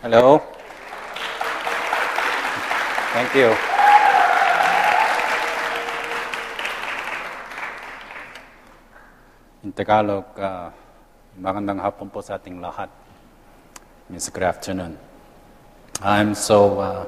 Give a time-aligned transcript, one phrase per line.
[0.00, 0.40] Hello.
[3.12, 3.52] Thank you.
[9.60, 10.72] In Tagalog, uh,
[11.36, 12.88] magandang hapon po sa ating lahat.
[14.08, 14.96] Means good afternoon.
[16.00, 17.04] I'm so uh,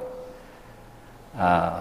[1.33, 1.81] uh,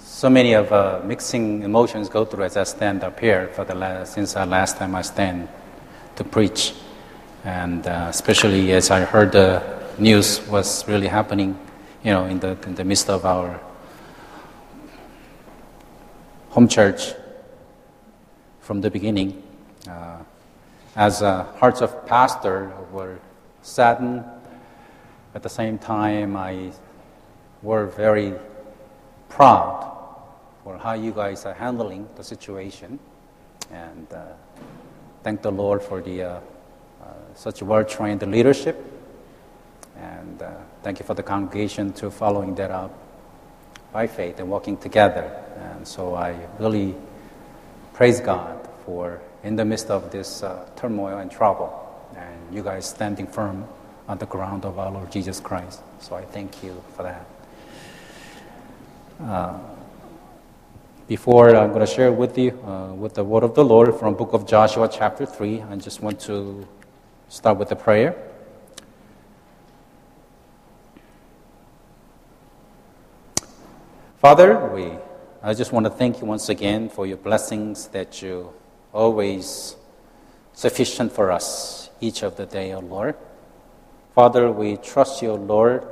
[0.00, 3.76] so many of uh, mixing emotions go through as I stand up here for the
[3.76, 5.44] last, since the last time I stand
[6.16, 6.72] to preach,
[7.48, 9.62] and uh, especially as I heard the
[9.98, 11.58] news was really happening,
[12.04, 13.58] you know, in the in the midst of our
[16.50, 17.14] home church
[18.60, 19.42] from the beginning.
[19.88, 20.18] Uh,
[20.94, 23.16] as uh, hearts of pastor were
[23.62, 24.24] saddened,
[25.34, 26.72] at the same time I
[27.62, 28.34] were very
[29.30, 29.88] proud
[30.64, 32.98] for how you guys are handling the situation,
[33.72, 34.36] and uh,
[35.22, 36.40] thank the Lord for the uh,
[37.38, 38.84] such well-trained leadership,
[39.96, 40.50] and uh,
[40.82, 42.90] thank you for the congregation to following that up
[43.92, 45.30] by faith and working together.
[45.56, 46.96] And so I really
[47.94, 51.70] praise God for in the midst of this uh, turmoil and trouble,
[52.16, 53.64] and you guys standing firm
[54.08, 55.80] on the ground of our Lord Jesus Christ.
[56.00, 57.26] So I thank you for that.
[59.22, 59.58] Uh,
[61.06, 64.14] before I'm going to share with you uh, with the word of the Lord from
[64.14, 66.66] book of Joshua chapter 3, I just want to
[67.28, 68.16] start with a prayer.
[74.18, 74.92] Father, we,
[75.42, 78.52] I just want to thank you once again for your blessings that you
[78.92, 79.76] always
[80.54, 83.14] sufficient for us each of the day, O Lord.
[84.14, 85.86] Father, we trust you, O Lord,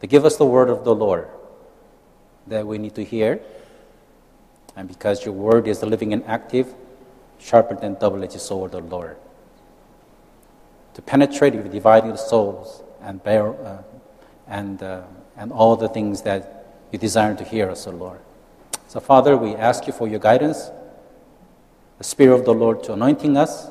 [0.00, 1.28] to give us the word of the Lord
[2.46, 3.40] that we need to hear.
[4.76, 6.72] And because your word is living and active,
[7.38, 9.16] sharper than double-edged sword, O Lord,
[10.94, 13.82] to penetrate with the souls and bear uh,
[14.46, 15.02] and uh,
[15.36, 18.20] and all the things that you desire to hear us, O Lord.
[18.86, 20.70] So, Father, we ask you for your guidance,
[21.98, 23.68] the Spirit of the Lord to anointing us,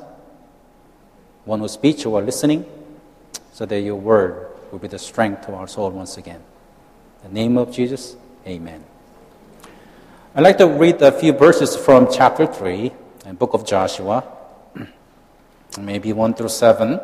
[1.44, 2.66] one who speaks, who are listening,
[3.52, 6.42] so that your word will be the strength to our soul once again.
[7.22, 8.16] In the name of Jesus,
[8.46, 8.84] amen.
[10.34, 12.92] I'd like to read a few verses from chapter 3
[13.24, 14.24] in book of Joshua,
[15.80, 17.00] maybe 1 through 7,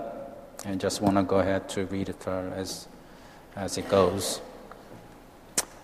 [0.65, 2.88] and just want to go ahead to read it as,
[3.56, 4.41] as it goes.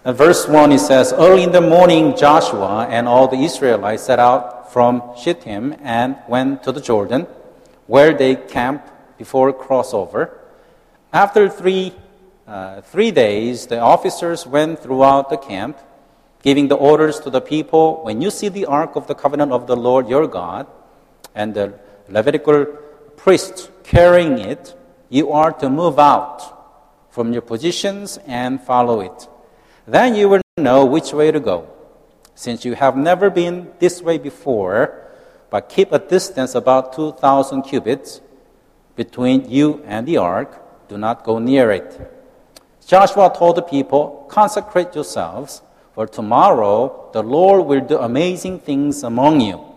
[0.04, 4.18] In verse 1, it says, Early in the morning, Joshua and all the Israelites set
[4.18, 7.26] out from Shittim and went to the Jordan,
[7.86, 8.88] where they camped
[9.18, 10.30] before crossover.
[11.12, 11.92] After three,
[12.46, 15.78] uh, three days, the officers went throughout the camp,
[16.42, 19.66] giving the orders to the people When you see the ark of the covenant of
[19.66, 20.66] the Lord your God,
[21.34, 21.74] and the
[22.08, 22.66] Levitical
[23.16, 24.74] priest carrying it,
[25.08, 26.56] you are to move out
[27.10, 29.28] from your positions and follow it.
[29.86, 31.68] Then you will know which way to go.
[32.34, 35.08] Since you have never been this way before,
[35.48, 38.20] but keep a distance about 2,000 cubits
[38.96, 42.12] between you and the ark, do not go near it.
[42.86, 45.62] Joshua told the people, Consecrate yourselves,
[45.94, 49.75] for tomorrow the Lord will do amazing things among you.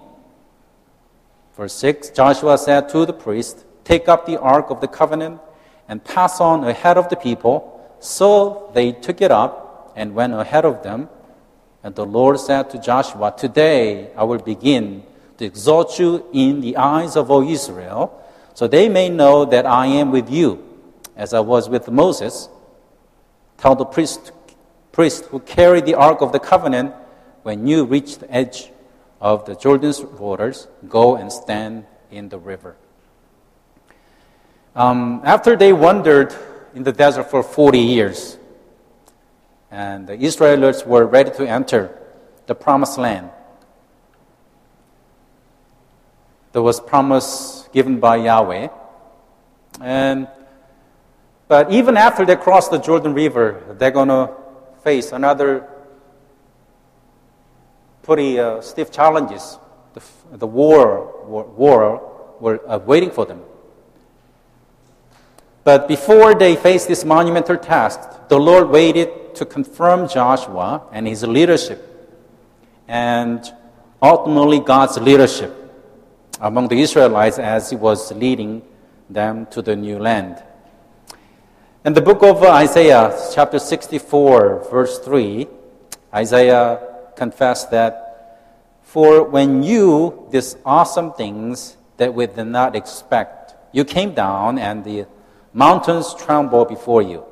[1.60, 5.42] Verse 6 Joshua said to the priest, Take up the ark of the covenant
[5.90, 7.76] and pass on ahead of the people.
[8.00, 11.10] So they took it up and went ahead of them.
[11.84, 15.04] And the Lord said to Joshua, Today I will begin
[15.36, 19.88] to exalt you in the eyes of all Israel, so they may know that I
[19.88, 20.64] am with you,
[21.18, 22.48] as I was with Moses.
[23.58, 24.32] Tell the priest,
[24.94, 26.96] priest who carried the ark of the covenant,
[27.44, 28.72] when you reach the edge
[29.20, 32.76] of the Jordan's waters, go and stand in the river.
[34.76, 36.34] Um, after they wandered
[36.74, 38.38] in the desert for 40 years,
[39.72, 41.96] and the Israelites were ready to enter
[42.48, 43.30] the promised land.
[46.52, 48.70] There was promise given by Yahweh.
[49.82, 50.28] And,
[51.48, 54.32] but even after they cross the Jordan River, they're going to
[54.84, 55.68] face another
[58.04, 59.58] pretty uh, stiff challenges.
[59.94, 60.02] The,
[60.38, 63.42] the war, war, war were uh, waiting for them.
[65.64, 71.24] But before they faced this monumental task, the Lord waited to confirm Joshua and his
[71.24, 71.80] leadership,
[72.88, 73.40] and
[74.02, 75.56] ultimately God's leadership
[76.42, 78.62] among the Israelites as he was leading
[79.10, 80.42] them to the new land.
[81.86, 85.48] In the book of Isaiah, chapter 64, verse 3,
[86.14, 86.89] Isaiah
[87.20, 87.94] confessed that,
[88.82, 94.84] For when you, these awesome things that we did not expect, you came down and
[94.84, 95.06] the
[95.54, 97.24] mountains tremble before you.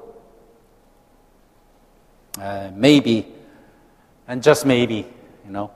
[2.40, 3.26] Uh, maybe,
[4.28, 5.08] and just maybe,
[5.46, 5.72] you know,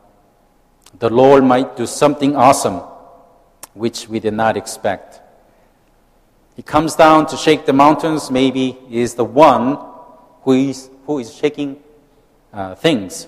[0.99, 2.81] the Lord might do something awesome
[3.73, 5.21] which we did not expect.
[6.55, 9.79] He comes down to shake the mountains, maybe is the one
[10.43, 11.81] who is, who is shaking
[12.53, 13.27] uh, things.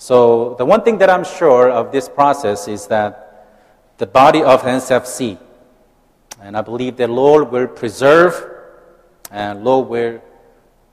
[0.00, 3.56] So, the one thing that I'm sure of this process is that
[3.98, 5.36] the body of NCFC,
[6.40, 8.32] and I believe the Lord will preserve,
[9.32, 10.22] and Lord will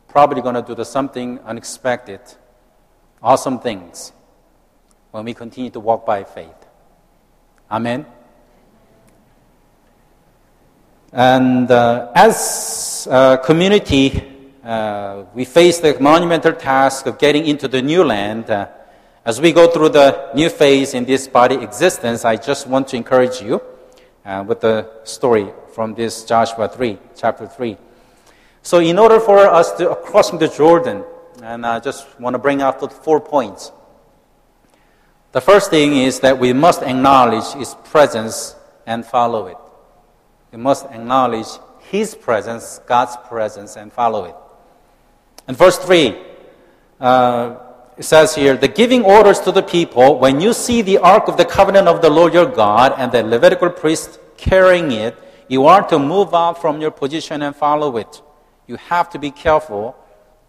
[0.07, 2.19] probably going to do the something unexpected,
[3.22, 4.12] awesome things
[5.12, 6.66] when we continue to walk by faith.
[7.69, 8.08] Amen.
[11.13, 17.84] And uh, as a community, uh, we face the monumental task of getting into the
[17.84, 18.50] new land.
[18.50, 18.68] Uh,
[19.25, 22.95] as we go through the new phase in this body existence, I just want to
[22.95, 23.60] encourage you
[24.24, 27.75] uh, with the story from this Joshua 3, chapter 3.
[28.62, 31.04] So, in order for us to crossing the Jordan,
[31.42, 33.72] and I just want to bring out the four points.
[35.31, 38.56] The first thing is that we must acknowledge His presence
[38.86, 39.57] and follow it.
[40.51, 41.48] We must acknowledge
[41.80, 44.36] His presence, God's presence, and follow it.
[45.48, 46.16] And verse 3,
[47.00, 47.56] uh,
[47.97, 51.38] it says here, the giving orders to the people, when you see the ark of
[51.38, 55.15] the covenant of the Lord your God and the Levitical priest carrying it,
[55.47, 58.21] you are to move out from your position and follow it.
[58.68, 59.95] You have to be careful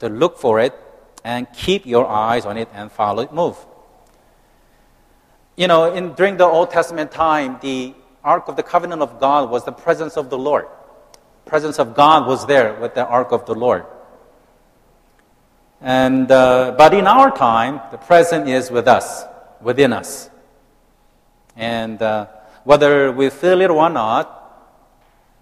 [0.01, 0.75] to look for it
[1.23, 3.57] and keep your eyes on it and follow it move.
[5.57, 7.95] You know, in, during the Old Testament time, the
[8.25, 10.67] Ark of the Covenant of God was the presence of the Lord.
[11.45, 13.87] Presence of God was there with the Ark of the Lord.
[15.87, 19.23] And, uh, but in our time, the present is with us,
[19.61, 20.29] within us.
[21.55, 22.27] And uh,
[22.65, 24.33] whether we feel it or not,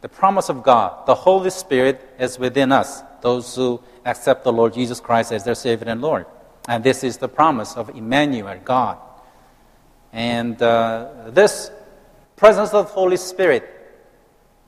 [0.03, 4.75] the promise of God, the Holy Spirit is within us, those who accept the Lord
[4.75, 6.27] Jesus Christ as their Savior and Lord.
[6.69, 8.99] And this is the promise of Emmanuel, God.
[10.13, 11.71] And uh, this
[12.37, 13.67] presence of the Holy Spirit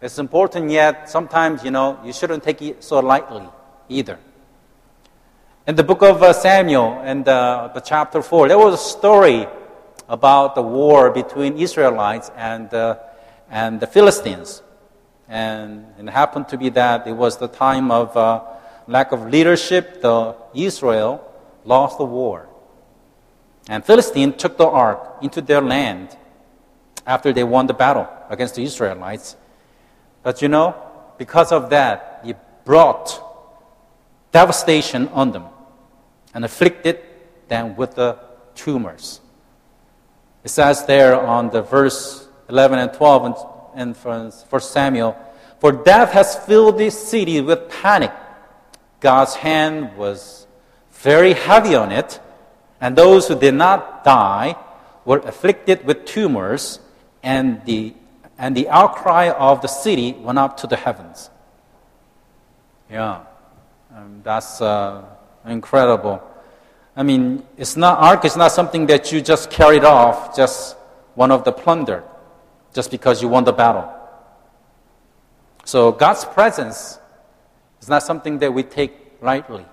[0.00, 3.46] is important, yet sometimes, you know, you shouldn't take it so lightly
[3.90, 4.19] either.
[5.66, 9.48] In the book of uh, Samuel, in the, the, chapter 4, there was a story
[10.08, 12.98] about the war between Israelites and, uh,
[13.50, 14.62] and the Philistines.
[15.28, 18.44] And it happened to be that it was the time of uh,
[18.86, 20.02] lack of leadership.
[20.02, 21.28] The Israel
[21.64, 22.48] lost the war.
[23.68, 26.16] And Philistine took the ark into their land
[27.04, 29.34] after they won the battle against the Israelites.
[30.22, 30.76] But you know,
[31.18, 33.20] because of that, it brought
[34.30, 35.46] devastation on them
[36.36, 37.00] and afflicted
[37.48, 38.18] them with the
[38.54, 39.22] tumors.
[40.44, 45.16] It says there on the verse 11 and 12 in 1 Samuel,
[45.60, 48.12] For death has filled this city with panic.
[49.00, 50.46] God's hand was
[50.92, 52.20] very heavy on it,
[52.82, 54.56] and those who did not die
[55.06, 56.80] were afflicted with tumors
[57.22, 57.94] and the,
[58.36, 61.30] and the outcry of the city went up to the heavens.
[62.90, 63.22] Yeah,
[63.96, 65.15] um, that's uh,
[65.46, 66.22] incredible.
[66.96, 70.76] I mean, it's not ark is not something that you just carried off, just
[71.14, 72.04] one of the plunder,
[72.75, 73.92] just because you won the battle.
[75.64, 76.99] So God's presence
[77.80, 79.66] is not something that we take lightly.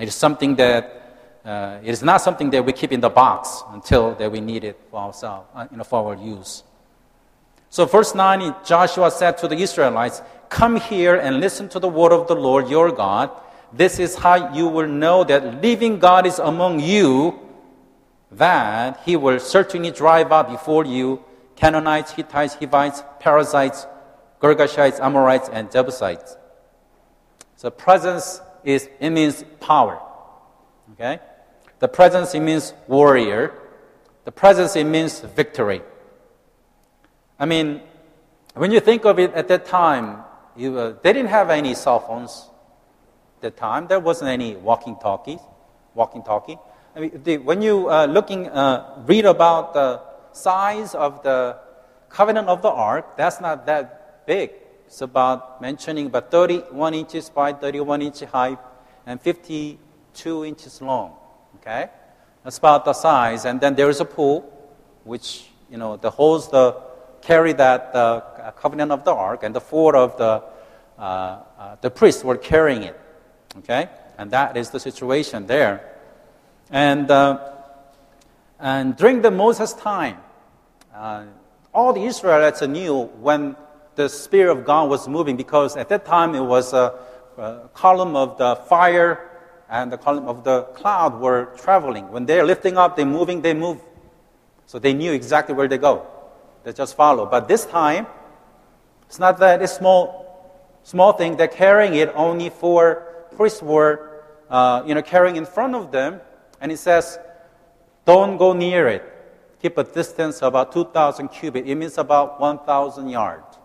[0.00, 1.00] It is something that
[1.44, 4.64] uh, it is not something that we keep in the box until that we need
[4.64, 6.62] it for ourselves, uh, you know, for our use.
[7.68, 12.12] So verse 9, Joshua said to the Israelites, Come here and listen to the word
[12.12, 13.30] of the Lord your God.
[13.76, 17.40] This is how you will know that living God is among you,
[18.30, 21.24] that he will certainly drive out before you
[21.56, 23.86] Canaanites, Hittites, Hivites, Perizzites,
[24.40, 26.36] Girgashites, Amorites, and Jebusites.
[27.56, 30.00] So presence is, it means power.
[30.92, 31.18] Okay?
[31.80, 33.54] The presence, it means warrior.
[34.24, 35.82] The presence, it means victory.
[37.40, 37.80] I mean,
[38.54, 40.22] when you think of it at that time,
[40.56, 42.50] you, uh, they didn't have any cell phones
[43.44, 43.86] that time.
[43.86, 45.40] There wasn't any walking talkies,
[45.94, 46.58] walking talkie.
[46.96, 50.00] I mean, the, when you uh, looking uh, read about the
[50.32, 51.56] size of the
[52.08, 54.50] covenant of the ark, that's not that big.
[54.86, 58.56] It's about mentioning about 31 inches by 31 inches high
[59.06, 61.16] and 52 inches long.
[61.56, 61.88] Okay?
[62.42, 63.44] That's about the size.
[63.44, 64.42] And then there is a pool,
[65.04, 66.76] which, you know, the holds the,
[67.22, 70.42] carry that uh, covenant of the ark, and the four of the,
[70.98, 73.00] uh, uh, the priests were carrying it.
[73.58, 73.88] Okay?
[74.18, 75.94] And that is the situation there.
[76.70, 77.52] And, uh,
[78.58, 80.18] and during the Moses time,
[80.94, 81.24] uh,
[81.72, 83.56] all the Israelites knew when
[83.96, 86.94] the Spirit of God was moving because at that time it was a,
[87.36, 89.30] a column of the fire
[89.68, 92.10] and the column of the cloud were traveling.
[92.10, 93.80] When they're lifting up, they're moving, they move.
[94.66, 96.06] So they knew exactly where they go.
[96.64, 97.26] They just follow.
[97.26, 98.06] But this time,
[99.06, 101.36] it's not that it's small, small thing.
[101.36, 103.03] They're carrying it only for
[103.36, 106.20] priests were, uh, you know, carrying in front of them.
[106.60, 107.18] And it says,
[108.04, 109.10] don't go near it.
[109.60, 111.66] Keep a distance of about 2,000 cubit.
[111.66, 113.58] It means about 1,000 yards.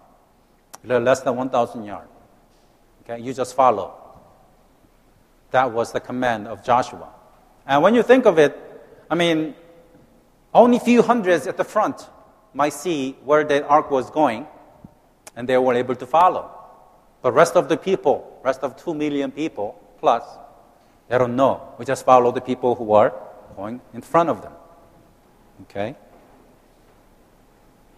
[0.83, 2.09] Less than 1,000 yards.
[3.03, 3.95] Okay, you just follow.
[5.51, 7.09] That was the command of Joshua.
[7.65, 8.57] And when you think of it,
[9.09, 9.55] I mean,
[10.53, 12.07] only a few hundreds at the front
[12.53, 14.47] might see where the ark was going,
[15.35, 16.51] and they were able to follow.
[17.21, 20.23] But rest of the people, rest of two million people plus,
[21.07, 21.73] they don't know.
[21.77, 23.13] We just follow the people who are
[23.55, 24.53] going in front of them.
[25.63, 25.95] Okay?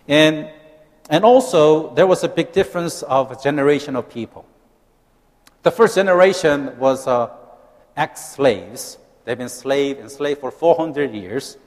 [0.07, 0.50] And,
[1.10, 4.45] and also, there was a big difference of a generation of people.
[5.63, 7.29] The first generation was uh,
[7.95, 8.98] ex slaves.
[9.25, 11.57] They've been slave enslaved for 400 years.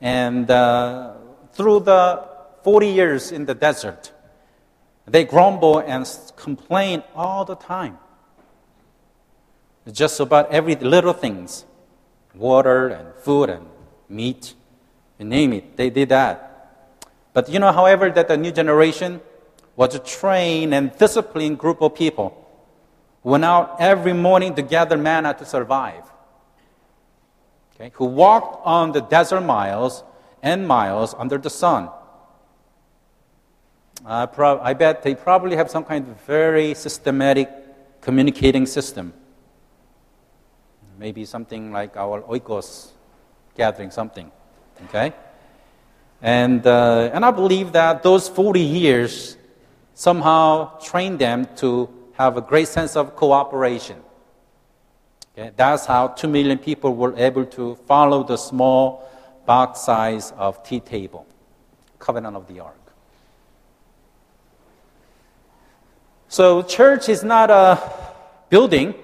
[0.00, 1.14] And uh,
[1.52, 2.26] through the
[2.62, 4.11] 40 years in the desert,
[5.06, 7.98] they grumble and complain all the time.
[9.90, 11.64] Just about every little things,
[12.34, 13.66] water and food and
[14.08, 14.54] meat,
[15.18, 17.08] you name it, they did that.
[17.32, 19.20] But you know, however, that the new generation
[19.74, 22.38] was a trained and disciplined group of people
[23.24, 26.04] went out every morning to gather manna to survive
[27.82, 30.04] okay, who walked on the desert miles
[30.42, 31.88] and miles under the sun.
[34.04, 37.48] Uh, pro- I bet they probably have some kind of very systematic
[38.00, 39.12] communicating system.
[40.98, 42.90] Maybe something like our oikos
[43.56, 44.30] gathering, something.
[44.86, 45.12] Okay?
[46.20, 49.36] And, uh, and I believe that those 40 years
[49.94, 53.98] somehow trained them to have a great sense of cooperation.
[55.36, 55.50] Okay?
[55.56, 59.08] That's how 2 million people were able to follow the small
[59.46, 61.26] box size of tea table,
[61.98, 62.81] covenant of the ark.
[66.32, 67.78] So, church is not a
[68.48, 68.94] building,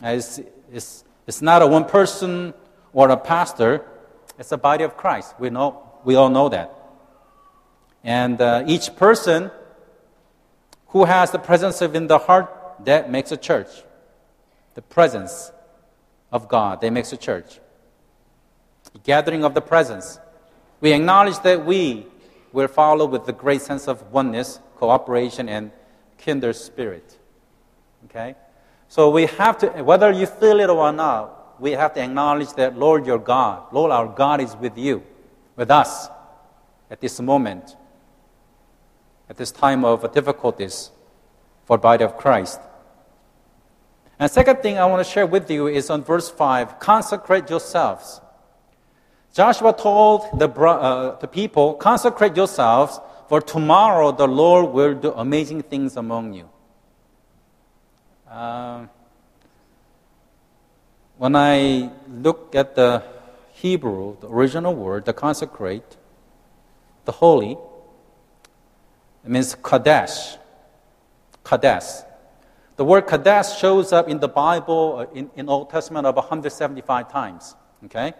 [0.00, 0.38] it's,
[0.72, 2.54] it's, it's not a one person
[2.92, 3.84] or a pastor,
[4.38, 5.34] it's a body of Christ.
[5.40, 6.72] We, know, we all know that.
[8.04, 9.50] And uh, each person
[10.90, 12.48] who has the presence of in the heart,
[12.84, 13.82] that makes a church
[14.74, 15.50] the presence
[16.30, 17.58] of God that makes a church.
[18.92, 20.20] The gathering of the presence.
[20.80, 22.06] We acknowledge that we
[22.52, 25.72] will follow with the great sense of oneness, cooperation, and
[26.24, 27.18] kindred spirit.
[28.06, 28.34] Okay?
[28.88, 32.78] So we have to, whether you feel it or not, we have to acknowledge that
[32.78, 35.02] Lord your God, Lord our God is with you,
[35.54, 36.08] with us
[36.90, 37.76] at this moment,
[39.28, 40.90] at this time of difficulties
[41.66, 42.60] for the body of Christ.
[44.18, 48.20] And second thing I want to share with you is on verse 5 consecrate yourselves.
[49.34, 55.62] Joshua told the, uh, the people, consecrate yourselves, for tomorrow the Lord will do amazing
[55.62, 56.48] things among you.
[58.28, 58.86] Uh,
[61.16, 63.02] when I look at the
[63.52, 65.96] Hebrew, the original word, the consecrate,
[67.04, 67.52] the holy,
[69.24, 70.36] it means kadesh.
[71.44, 72.04] Kadesh.
[72.76, 77.10] The word Kadesh shows up in the Bible uh, in, in Old Testament of 175
[77.10, 77.54] times.
[77.84, 78.14] Okay?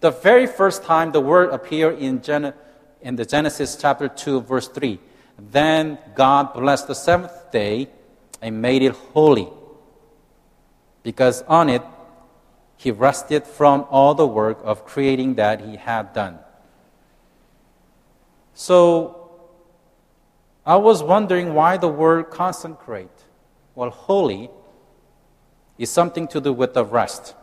[0.00, 2.54] The very first time the word appeared in, Gen-
[3.00, 4.98] in the Genesis chapter 2, verse 3.
[5.38, 7.88] Then God blessed the seventh day
[8.40, 9.48] and made it holy.
[11.02, 11.82] Because on it,
[12.76, 16.38] he rested from all the work of creating that he had done.
[18.54, 19.30] So,
[20.64, 23.08] I was wondering why the word consecrate.
[23.74, 24.50] Well, holy
[25.78, 27.34] is something to do with the rest.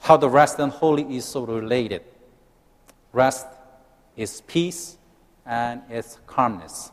[0.00, 2.02] How the rest and holy is so related.
[3.12, 3.46] Rest
[4.16, 4.96] is peace
[5.46, 6.90] and it's calmness.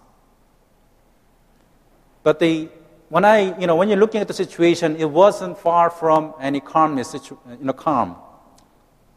[2.23, 2.69] But the,
[3.09, 6.59] when I, you know, when you're looking at the situation, it wasn't far from any
[6.59, 8.15] calmness, you know, calm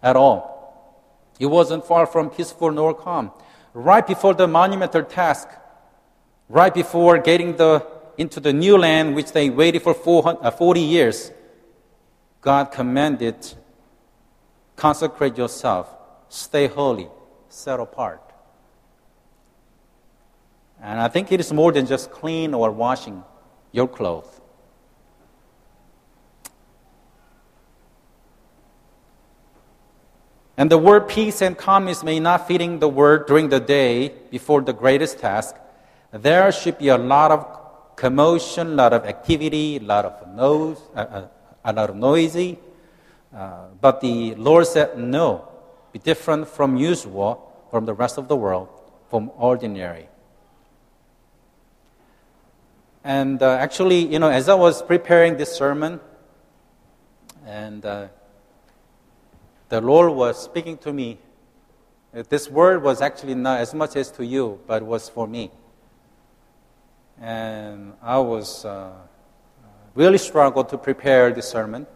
[0.03, 0.59] at all.
[1.39, 3.31] It wasn't far from peaceful nor calm.
[3.73, 5.49] Right before the monumental task,
[6.49, 7.87] right before getting the,
[8.17, 11.31] into the new land which they waited for 40 uh, years,
[12.41, 13.55] God commanded,
[14.77, 15.95] consecrate yourself,
[16.29, 17.09] stay holy,
[17.49, 18.23] set apart.
[20.81, 23.25] And I think it is more than just clean or washing
[23.73, 24.41] your clothes.
[30.57, 34.61] And the word peace and calmness may not fitting the word during the day before
[34.61, 35.55] the greatest task.
[36.11, 40.81] There should be a lot of commotion, a lot of activity, a lot of noise,
[40.97, 41.29] uh, uh,
[41.65, 42.59] a lot of noisy.
[43.33, 45.49] Uh, but the Lord said, no,
[45.99, 48.69] be different from usual, from the rest of the world,
[49.11, 50.09] from ordinary.
[53.05, 56.01] And uh, actually, you know, as I was preparing this sermon,
[57.47, 58.09] and uh,
[59.69, 61.19] the Lord was speaking to me,
[62.29, 65.51] this word was actually not as much as to you, but was for me.
[67.21, 68.93] And I was uh,
[69.95, 71.87] really struggled to prepare this sermon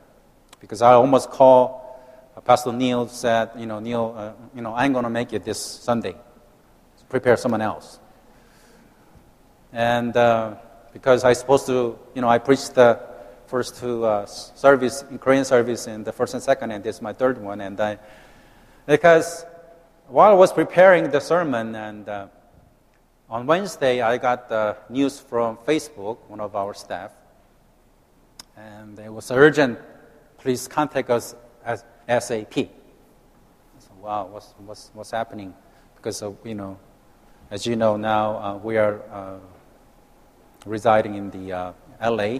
[0.61, 1.82] because I almost called
[2.41, 5.61] Pastor Neil said, you know, Neil, uh, you know, I'm going to make it this
[5.61, 6.17] Sunday.
[7.09, 8.01] Prepare someone else.
[9.73, 10.55] And uh,
[10.95, 13.01] because I supposed to, you know, I preached the
[13.47, 17.13] first two uh, service Korean service and the first and second, and this is my
[17.13, 17.61] third one.
[17.61, 17.99] And I,
[18.87, 19.45] because
[20.09, 22.29] while I was preparing the sermon, and uh,
[23.29, 27.13] on Wednesday I got the news from Facebook, one of our staff,
[28.57, 29.79] and it was urgent.
[30.39, 31.35] Please contact us
[31.65, 32.55] as SAP.
[32.55, 35.55] So, wow, what's, what's, what's happening?
[35.97, 36.79] Because, of, you know,
[37.51, 39.39] as you know now, uh, we are uh,
[40.67, 42.39] residing in the uh, LA,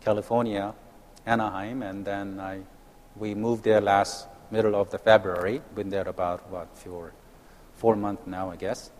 [0.00, 0.74] California,
[1.26, 2.60] Anaheim, and then I,
[3.16, 5.60] we moved there last middle of the February.
[5.74, 7.12] Been there about what for
[7.74, 8.90] four months now, I guess.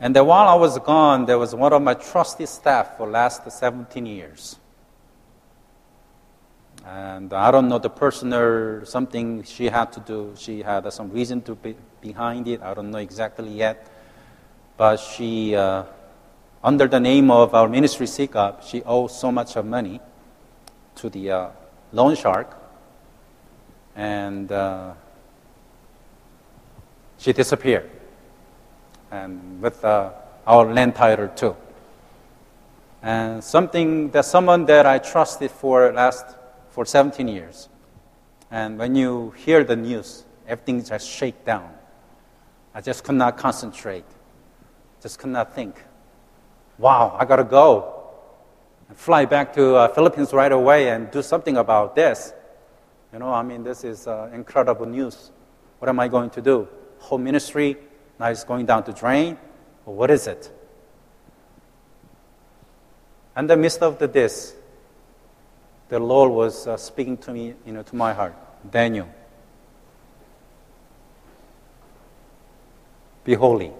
[0.00, 3.50] And then while I was gone, there was one of my trusty staff for last
[3.50, 4.56] 17 years.
[6.86, 10.34] And I don't know the personal something she had to do.
[10.36, 12.62] She had some reason to be behind it.
[12.62, 13.88] I don't know exactly yet.
[14.76, 15.84] But she uh,
[16.64, 20.00] under the name of our ministry SEEK-UP, she owes so much of money
[20.96, 21.48] to the uh,
[21.92, 22.56] loan shark,
[23.94, 24.94] and uh,
[27.18, 27.90] she disappeared,
[29.10, 30.10] and with uh,
[30.46, 31.54] our land title too.
[33.02, 36.24] And something that someone that I trusted for last
[36.74, 37.68] for 17 years,
[38.50, 41.72] and when you hear the news, everything just shake down.
[42.74, 44.04] I just could not concentrate,
[45.00, 45.80] just could not think
[46.78, 48.10] wow, I got to go
[48.88, 52.32] and fly back to uh, Philippines right away and do something about this.
[53.12, 55.30] You know, I mean, this is uh, incredible news.
[55.78, 56.68] What am I going to do?
[56.98, 57.76] Whole ministry
[58.18, 59.38] now is going down to drain?
[59.84, 60.50] What is it?
[63.36, 64.54] In the midst of the, this,
[65.88, 68.34] the Lord was uh, speaking to me, you know, to my heart.
[68.70, 69.08] Daniel,
[73.24, 73.72] be holy.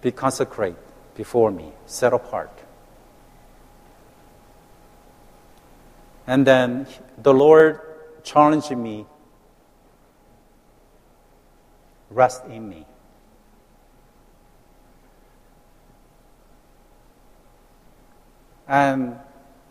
[0.00, 0.76] be consecrate
[1.14, 2.50] before me, set apart.
[6.26, 6.86] And then
[7.18, 7.80] the Lord
[8.22, 9.06] challenged me
[12.08, 12.86] rest in me.
[18.70, 19.18] And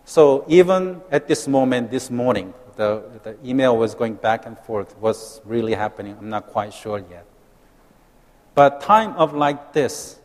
[0.04, 4.94] so, even at this moment, this morning, the, the email was going back and forth.
[5.00, 6.18] What's really happening?
[6.20, 7.26] I'm not quite sure yet.
[8.56, 10.20] But time of like this,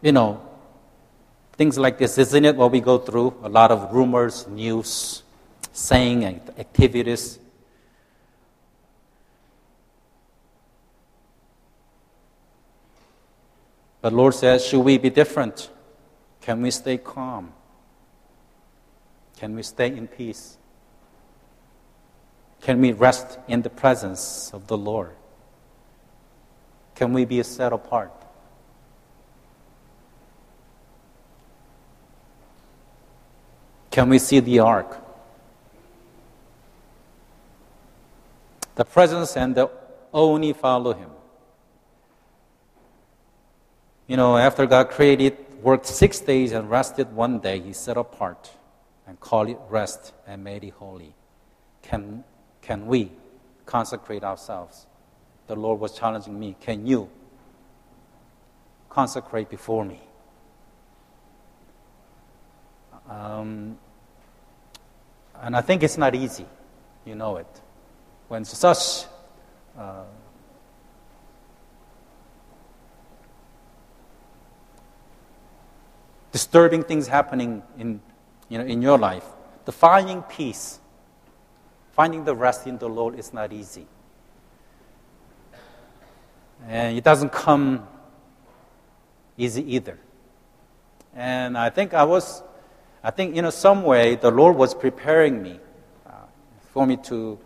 [0.00, 0.40] you know,
[1.58, 2.56] things like this, isn't it?
[2.56, 5.24] What we go through a lot of rumors, news,
[5.72, 7.38] saying, activities.
[14.04, 15.70] But Lord says, should we be different?
[16.42, 17.54] Can we stay calm?
[19.38, 20.58] Can we stay in peace?
[22.60, 25.12] Can we rest in the presence of the Lord?
[26.94, 28.12] Can we be set apart?
[33.90, 35.02] Can we see the ark?
[38.74, 39.70] The presence and the
[40.12, 41.08] only follow him.
[44.06, 48.50] You know, after God created, worked six days and rested one day, he set apart
[49.06, 51.14] and called it rest and made it holy.
[51.82, 52.24] Can,
[52.60, 53.12] can we
[53.64, 54.86] consecrate ourselves?
[55.46, 56.56] The Lord was challenging me.
[56.60, 57.08] Can you
[58.90, 60.00] consecrate before me?
[63.08, 63.78] Um,
[65.40, 66.46] and I think it's not easy.
[67.04, 67.60] You know it.
[68.28, 69.06] When such
[69.78, 70.04] uh,
[76.34, 78.00] disturbing things happening in,
[78.48, 79.24] you know, in your life,
[79.66, 80.80] the finding peace,
[81.92, 83.86] finding the rest in the Lord is not easy.
[86.66, 87.86] And it doesn't come
[89.38, 89.96] easy either.
[91.14, 92.42] And I think I was
[93.06, 95.60] I think, in some way, the Lord was preparing me
[96.04, 96.10] uh,
[96.72, 97.38] for me to,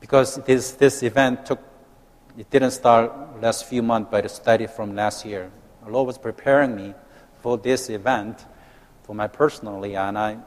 [0.00, 1.60] because this, this event took,
[2.36, 5.50] it didn't start last few months, but it started from last year.
[5.84, 6.94] The Lord was preparing me
[7.42, 8.44] for this event,
[9.02, 10.38] for my personally, and I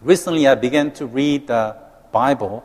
[0.00, 1.76] recently I began to read the
[2.12, 2.64] Bible,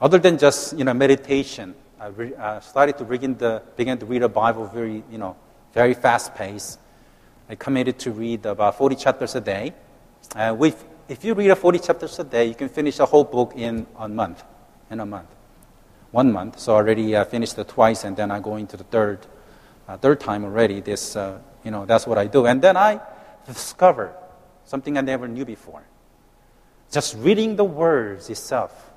[0.00, 1.74] other than just you know meditation.
[1.98, 5.36] I re- started to begin, the, begin to read the Bible very you know
[5.72, 6.78] very fast pace.
[7.48, 9.72] I committed to read about 40 chapters a day.
[10.34, 13.52] Uh, with, if you read 40 chapters a day, you can finish a whole book
[13.54, 14.42] in a month.
[14.90, 15.28] In a month,
[16.10, 16.58] one month.
[16.58, 19.26] So already I finished it twice, and then I go into the third,
[19.86, 20.80] uh, third time already.
[20.80, 22.46] This, uh, you know, that's what I do.
[22.46, 23.00] And then I
[23.44, 24.14] discovered
[24.64, 25.82] something I never knew before.
[26.92, 28.92] Just reading the words itself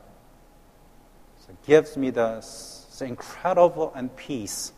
[1.39, 2.45] so it gives me the,
[3.01, 4.73] incredible and peace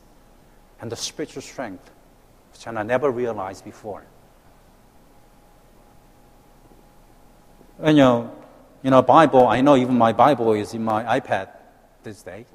[0.79, 1.89] and the spiritual strength
[2.53, 4.05] which I never realized before.
[7.79, 8.31] And you know,
[8.83, 11.49] you know, Bible, I know even my Bible is in my iPad
[12.03, 12.45] this day.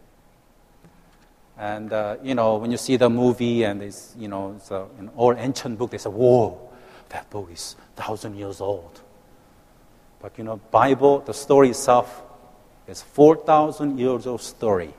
[1.59, 4.87] And, uh, you know, when you see the movie and it's, you know, it's a,
[4.99, 6.61] an old ancient book, they say, whoa,
[7.09, 9.01] that book is thousand years old.
[10.21, 12.23] But, you know, Bible, the story itself
[12.87, 14.93] is 4,000 years old story.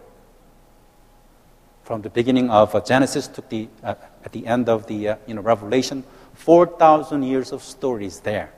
[1.83, 5.15] From the beginning of uh, Genesis to the, uh, at the end of the, uh,
[5.25, 8.51] you know, Revelation, 4,000 years of stories there.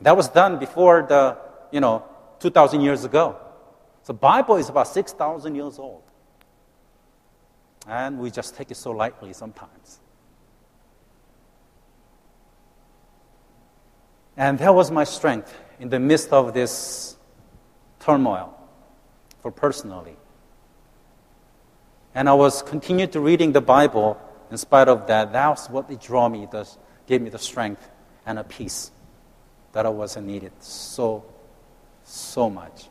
[0.00, 1.36] That was done before the,
[1.70, 2.02] you know,
[2.40, 3.36] 2,000 years ago.
[4.02, 6.02] So Bible is about 6,000 years old.
[7.88, 10.00] And we just take it so lightly sometimes.
[14.36, 17.16] And that was my strength in the midst of this
[17.98, 18.54] turmoil
[19.40, 20.16] for personally.
[22.14, 24.20] And I was continued to reading the Bible
[24.50, 25.32] in spite of that.
[25.32, 27.88] That's what it drew me, that gave me the strength
[28.26, 28.90] and a peace
[29.72, 31.24] that I wasn't needed so,
[32.04, 32.88] so much.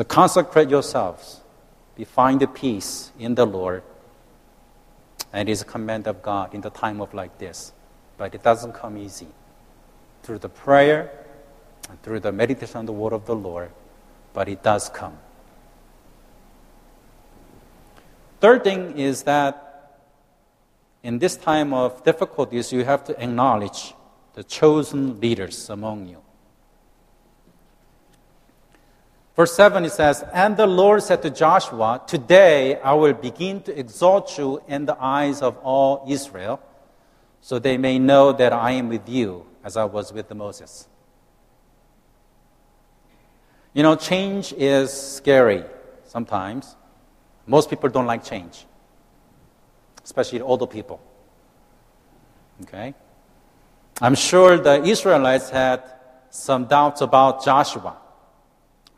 [0.00, 1.42] So consecrate yourselves.
[1.94, 3.82] Be find the peace in the Lord.
[5.30, 7.74] And it is a command of God in the time of like this.
[8.16, 9.26] But it doesn't come easy.
[10.22, 11.12] Through the prayer
[11.90, 13.72] and through the meditation on the word of the Lord,
[14.32, 15.18] but it does come.
[18.40, 19.98] Third thing is that
[21.02, 23.92] in this time of difficulties, you have to acknowledge
[24.32, 26.22] the chosen leaders among you.
[29.36, 33.78] Verse 7 it says, And the Lord said to Joshua, Today I will begin to
[33.78, 36.60] exalt you in the eyes of all Israel,
[37.40, 40.88] so they may know that I am with you as I was with Moses.
[43.72, 45.64] You know, change is scary
[46.04, 46.74] sometimes.
[47.46, 48.66] Most people don't like change,
[50.04, 51.00] especially older people.
[52.62, 52.94] Okay?
[54.02, 55.82] I'm sure the Israelites had
[56.30, 57.96] some doubts about Joshua.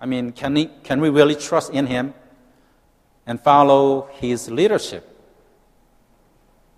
[0.03, 2.12] I mean, can, he, can we really trust in him
[3.25, 5.09] and follow his leadership?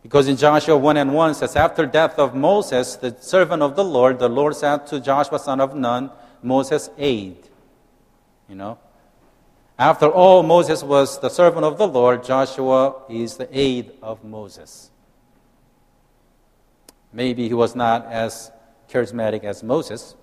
[0.02, 3.84] Because in Joshua 1 and 1 says, After death of Moses, the servant of the
[3.84, 6.10] Lord, the Lord said to Joshua, son of Nun,
[6.42, 7.48] Moses' aide.
[8.46, 8.78] You know?
[9.78, 14.90] After all, Moses was the servant of the Lord, Joshua is the aide of Moses.
[17.10, 18.52] Maybe he was not as
[18.90, 20.14] charismatic as Moses,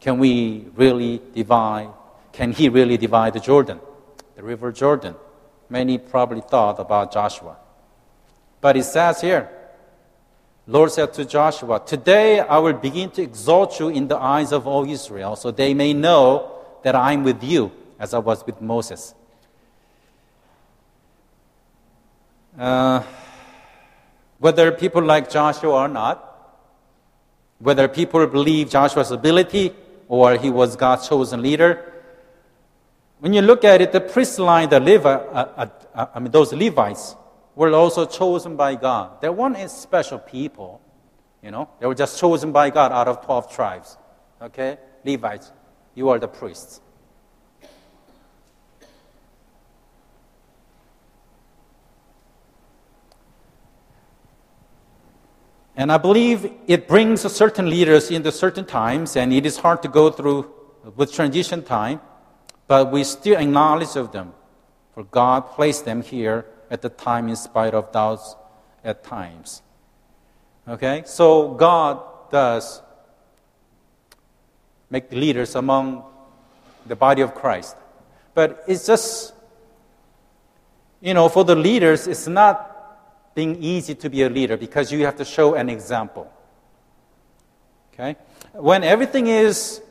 [0.00, 1.90] can we really divide?
[2.32, 3.80] Can he really divide the Jordan,
[4.34, 5.14] the river Jordan?
[5.68, 7.56] Many probably thought about Joshua.
[8.60, 9.50] But it says here,
[10.66, 14.66] Lord said to Joshua, Today I will begin to exalt you in the eyes of
[14.66, 18.60] all Israel, so they may know that I am with you, as I was with
[18.60, 19.14] Moses.
[22.58, 23.02] Uh,
[24.38, 26.26] whether people like Joshua or not,
[27.58, 29.74] whether people believe Joshua's ability
[30.10, 31.92] or he was God's chosen leader.
[33.20, 35.18] When you look at it, the priest line, the Levi, uh,
[35.56, 37.14] uh, uh, I mean, those Levites
[37.54, 39.20] were also chosen by God.
[39.20, 40.80] They weren't special people,
[41.40, 41.68] you know.
[41.78, 43.96] They were just chosen by God out of 12 tribes.
[44.42, 44.78] Okay?
[45.04, 45.52] Levites,
[45.94, 46.80] you are the priests.
[55.80, 59.88] And I believe it brings certain leaders into certain times, and it is hard to
[59.88, 60.52] go through
[60.94, 62.02] with transition time,
[62.66, 64.34] but we still acknowledge of them.
[64.92, 68.36] For God placed them here at the time in spite of doubts
[68.84, 69.62] at times.
[70.68, 71.02] Okay?
[71.06, 72.82] So God does
[74.90, 76.04] make leaders among
[76.84, 77.74] the body of Christ.
[78.34, 79.32] But it's just,
[81.00, 82.69] you know, for the leaders, it's not
[83.34, 86.30] being easy to be a leader because you have to show an example.
[87.92, 88.16] Okay?
[88.52, 89.82] When everything is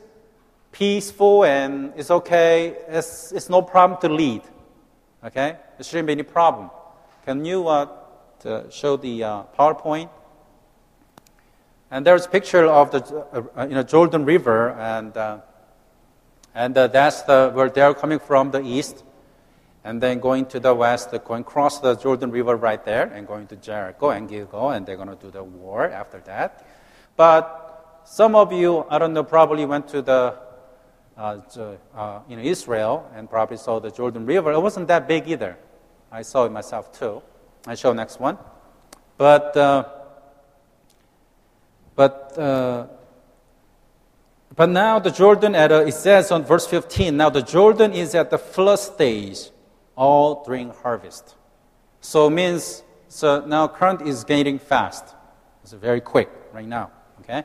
[0.72, 4.42] peaceful and it's okay, it's, it's no problem to lead.
[5.24, 5.56] Okay?
[5.76, 6.70] There shouldn't be any problem.
[7.24, 7.86] Can you uh,
[8.70, 10.10] show the uh, PowerPoint?
[11.90, 13.26] And there's a picture of the
[13.56, 15.38] uh, you know, Jordan River, and, uh,
[16.54, 19.02] and uh, that's the, where they're coming from the east,
[19.84, 23.46] and then going to the west, going across the Jordan River right there, and going
[23.48, 26.66] to Jericho and Gilgal, and they're going to do the war after that.
[27.16, 30.36] But some of you, I don't know, probably went to the
[31.16, 31.40] uh,
[31.94, 34.52] uh, Israel and probably saw the Jordan River.
[34.52, 35.56] It wasn't that big either.
[36.10, 37.22] I saw it myself too.
[37.66, 38.38] I show next one.
[39.18, 39.84] But uh,
[42.00, 42.86] but, uh,
[44.56, 48.14] but now the Jordan, at a, it says on verse 15, now the Jordan is
[48.14, 49.50] at the flood stage
[49.96, 51.34] all during harvest.
[52.00, 55.14] So it means, so now current is gaining fast.
[55.62, 57.44] It's very quick right now, okay?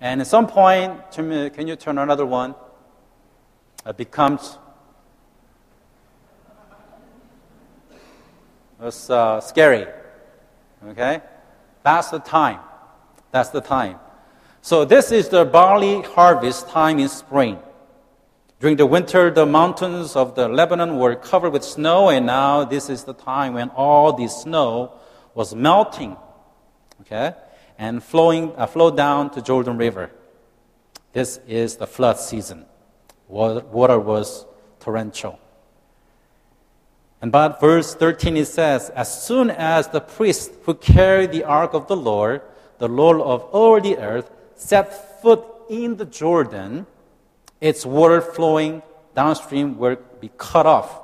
[0.00, 2.54] And at some point, can you turn another one?
[3.86, 4.58] It becomes
[8.82, 9.86] it's uh, scary,
[10.88, 11.20] okay?
[11.82, 12.60] That's the time.
[13.30, 13.98] That's the time.
[14.62, 17.58] So this is the barley harvest time in spring.
[18.60, 22.90] During the winter, the mountains of the Lebanon were covered with snow, and now this
[22.90, 24.92] is the time when all the snow
[25.34, 26.16] was melting,
[27.00, 27.34] okay,
[27.78, 30.10] and flowing, uh, flowed down to Jordan River.
[31.14, 32.66] This is the flood season.
[33.28, 34.44] Water, water was
[34.78, 35.40] torrential.
[37.22, 41.72] And but verse 13 it says, As soon as the priest who carried the ark
[41.72, 42.42] of the Lord
[42.80, 46.86] the Lord of all the earth, set foot in the Jordan,
[47.60, 48.82] its water flowing
[49.14, 51.00] downstream will be cut off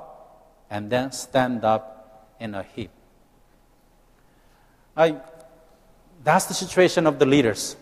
[0.71, 2.91] and then stand up in a heap.
[4.97, 5.17] I,
[6.25, 7.77] that's the situation of the leaders.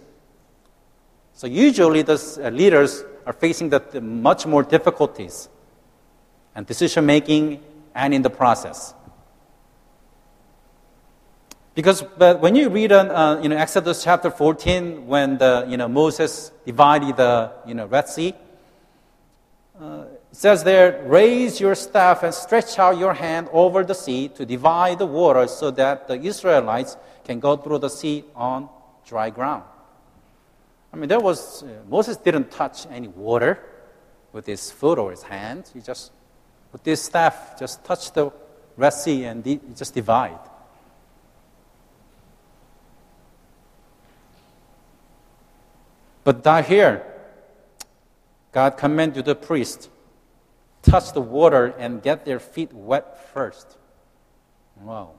[1.32, 5.48] So usually the uh, leaders are facing the, much more difficulties
[6.54, 7.62] and decision making
[7.94, 8.94] and in the process.
[11.74, 15.88] Because but when you read uh, you know, Exodus chapter 14, when the, you know,
[15.88, 18.34] Moses divided the you know, Red Sea,
[19.80, 24.46] uh, says there, raise your staff and stretch out your hand over the sea to
[24.46, 28.68] divide the water so that the Israelites can go through the sea on
[29.04, 29.64] dry ground.
[30.92, 33.58] I mean, there was, uh, Moses didn't touch any water
[34.32, 35.68] with his foot or his hand.
[35.74, 36.12] He just,
[36.72, 38.30] with his staff, just touched the
[38.76, 39.44] Red Sea and
[39.76, 40.38] just divide.
[46.22, 47.04] But down here,
[48.54, 49.90] God commanded the priest
[50.84, 53.76] touch the water and get their feet wet first.
[54.80, 55.14] Wow.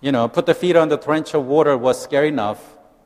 [0.00, 2.62] You know, put the feet on the torrential water was scary enough,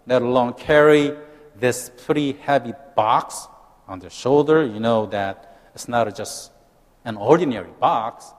[0.06, 1.16] let alone carry
[1.56, 3.48] this pretty heavy box
[3.88, 4.64] on their shoulder.
[4.64, 6.52] You know that it's not just
[7.04, 8.32] an ordinary box.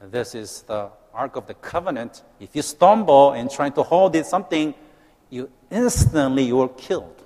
[0.00, 2.22] This is the Ark of the Covenant.
[2.38, 4.74] If you stumble and trying to hold it, something
[5.30, 7.17] you instantly you are killed.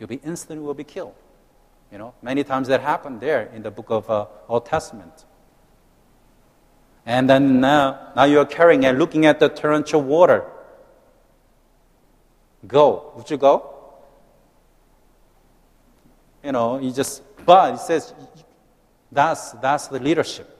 [0.00, 1.14] You'll be instantly will be killed.
[1.92, 5.26] You know, many times that happened there in the book of uh, Old Testament.
[7.04, 10.44] And then now, now you're carrying and looking at the torrential water.
[12.66, 13.12] Go.
[13.16, 13.74] Would you go?
[16.42, 18.14] You know, you just, but it says
[19.12, 20.56] that's, that's the leadership.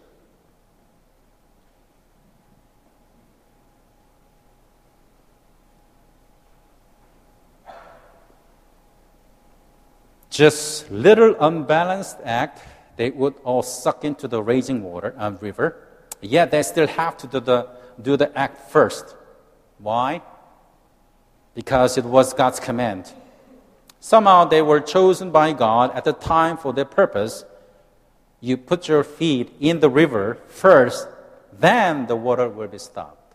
[10.40, 15.76] Just little unbalanced act, they would all suck into the raging water uh, river.
[16.22, 17.68] Yet they still have to do the,
[18.00, 19.14] do the act first.
[19.76, 20.22] Why?
[21.54, 23.12] Because it was God's command.
[24.00, 27.44] Somehow they were chosen by God at the time for their purpose.
[28.40, 31.06] You put your feet in the river first,
[31.52, 33.34] then the water will be stopped.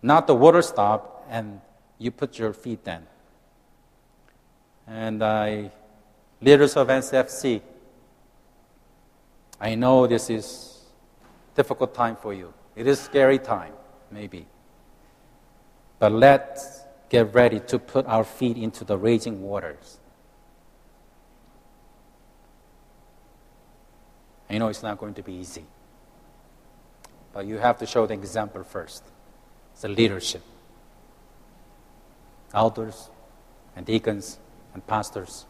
[0.00, 1.60] Not the water stop, and
[1.98, 3.04] you put your feet then
[4.86, 5.70] and I,
[6.40, 7.60] leaders of NCFC,
[9.60, 10.82] I know this is
[11.54, 12.52] difficult time for you.
[12.76, 13.72] It is scary time,
[14.10, 14.46] maybe.
[15.98, 19.98] But let's get ready to put our feet into the raging waters.
[24.50, 25.64] I know it's not going to be easy.
[27.32, 29.02] But you have to show the example first.
[29.72, 30.42] It's The leadership.
[32.52, 33.10] Elders
[33.74, 34.38] and deacons
[34.74, 35.46] and pastors,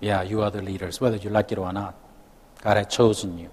[0.00, 1.94] yeah, you are the leaders, whether you like it or not.
[2.60, 3.50] God had chosen you.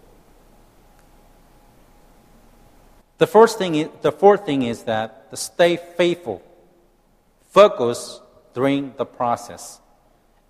[3.20, 6.42] The first thing is, the fourth thing is that to stay faithful,
[7.52, 8.20] focus
[8.54, 9.80] during the process,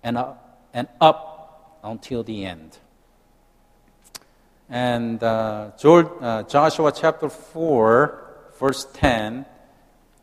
[0.02, 2.78] and up, and up until the end.
[4.70, 8.24] And uh, uh, Joshua chapter 4,
[8.58, 9.44] verse 10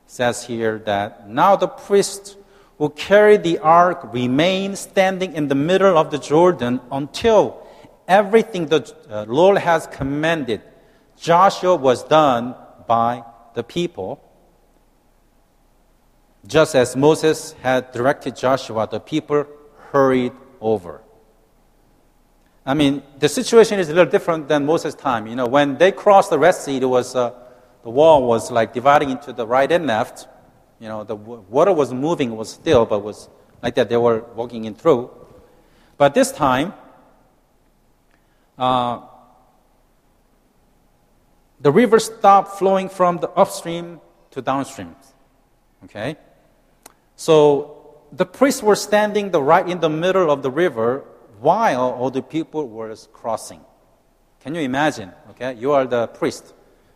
[0.08, 2.36] says here that now the priests
[2.80, 7.68] who carried the ark remained standing in the middle of the Jordan until
[8.08, 10.62] everything the uh, Lord has commanded
[11.18, 12.56] Joshua was done
[12.88, 14.24] by the people.
[16.48, 19.46] Just as Moses had directed Joshua, the people
[19.92, 21.02] hurried over.
[22.65, 25.28] I mean, the situation is a little different than Moses' time.
[25.28, 27.34] You know, when they crossed the Red Sea, it was, uh,
[27.84, 30.28] the wall was like dividing into the right and left.
[30.80, 33.30] You know, the water was moving, was still, but was
[33.62, 35.10] like that they were walking in through.
[35.98, 36.74] But this time,
[38.58, 39.02] uh,
[41.60, 44.00] the river stopped flowing from the upstream
[44.32, 44.96] to downstream.
[45.84, 46.15] Okay?
[47.15, 51.04] So the priests were standing the right in the middle of the river
[51.39, 53.62] while all the people were crossing.
[54.39, 55.12] Can you imagine?
[55.32, 55.54] Okay?
[55.56, 56.54] You are the priest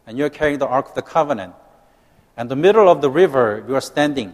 [0.08, 1.54] and you're carrying the Ark of the Covenant.
[2.36, 4.34] And the middle of the river, you are standing,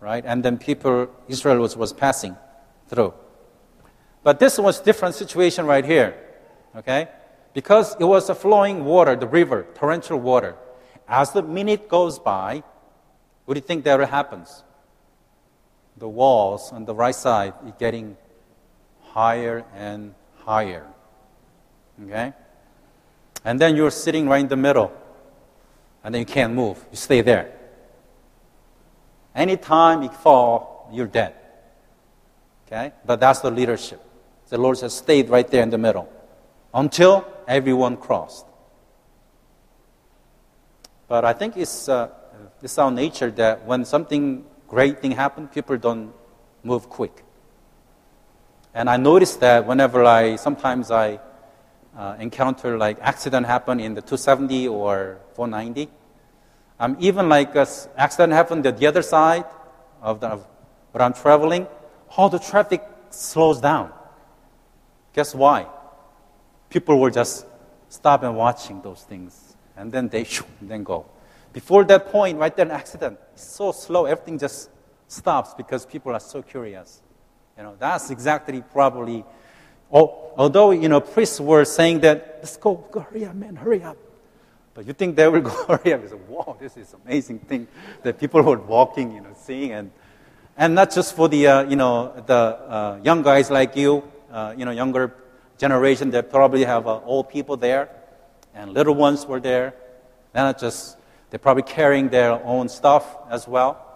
[0.00, 0.24] right?
[0.26, 2.36] And then people, Israel was, was passing
[2.88, 3.14] through.
[4.22, 6.16] But this was different situation right here,
[6.76, 7.08] okay?
[7.52, 10.56] because it was a flowing water, the river, torrential water.
[11.08, 12.62] As the minute goes by,
[13.44, 14.62] what do you think that happens?
[15.96, 18.16] The walls on the right side is getting
[19.02, 20.14] higher and
[20.44, 20.86] higher.
[22.04, 22.32] Okay?
[23.44, 24.92] And then you're sitting right in the middle,
[26.02, 26.84] and then you can't move.
[26.90, 27.52] You stay there.
[29.34, 31.34] Anytime you fall, you're dead.
[32.66, 32.92] Okay?
[33.04, 34.02] But that's the leadership.
[34.48, 36.10] The Lord has stayed right there in the middle
[36.74, 38.46] until everyone crossed.
[41.06, 42.08] But I think it's, uh,
[42.62, 46.12] it's our nature that when something great thing happens, people don't
[46.62, 47.24] move quick.
[48.74, 51.18] And I noticed that whenever I, sometimes I
[51.96, 55.90] uh, encounter like accident happen in the 270 or 490,
[56.78, 59.44] um, even like a accident happened at the other side
[60.00, 60.46] of the, of
[60.92, 61.66] where I'm traveling,
[62.16, 63.92] all the traffic slows down.
[65.12, 65.66] Guess why?
[66.70, 67.44] people will just
[67.88, 70.26] stop and watching those things, and then they
[70.60, 71.04] and then go.
[71.52, 73.18] Before that point, right there, an accident.
[73.32, 74.70] It's so slow, everything just
[75.08, 77.02] stops because people are so curious.
[77.58, 79.24] You know, that's exactly probably.
[79.92, 83.96] Although you know, priests were saying that, let's go, go, hurry up, man, hurry up.
[84.72, 86.02] But you think they will go hurry up?
[86.02, 87.66] You say, wow, this is amazing thing
[88.02, 89.90] that people were walking, you know, seeing, and
[90.56, 94.54] and not just for the uh, you know the uh, young guys like you, uh,
[94.56, 95.14] you know, younger
[95.58, 97.88] generation that probably have uh, old people there,
[98.54, 99.74] and little ones were there.
[100.32, 100.96] They're not just
[101.30, 103.86] they're probably carrying their own stuff as well.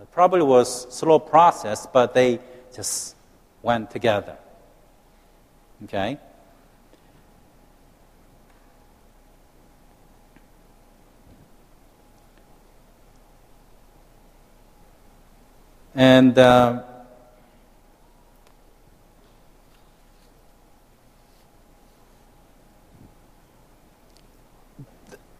[0.00, 2.40] It probably was slow process, but they
[2.74, 3.16] just
[3.62, 4.36] went together.
[5.84, 6.18] Okay.
[15.94, 16.82] And uh,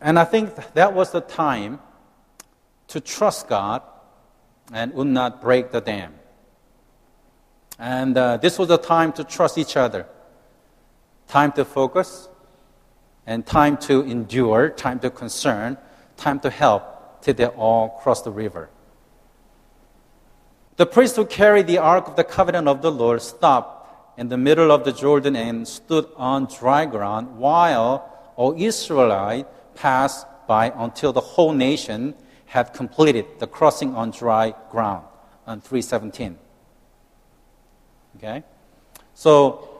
[0.00, 1.80] And I think that was the time
[2.88, 3.82] to trust God
[4.72, 6.14] and would not break the dam.
[7.78, 10.06] And uh, this was the time to trust each other,
[11.28, 12.28] time to focus,
[13.26, 15.76] and time to endure, time to concern,
[16.16, 18.70] time to help till they all cross the river.
[20.76, 24.38] The priest who carried the ark of the covenant of the Lord stopped in the
[24.38, 31.12] middle of the Jordan and stood on dry ground while all Israelites passed by until
[31.12, 32.14] the whole nation
[32.46, 35.04] had completed the crossing on dry ground
[35.46, 36.38] on 317.
[38.16, 38.42] Okay?
[39.14, 39.77] So,